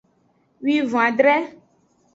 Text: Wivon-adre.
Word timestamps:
Wivon-adre. 0.63 1.35